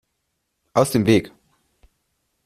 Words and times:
Aus 0.73 0.89
dem 0.93 1.05
Weg! 1.05 1.31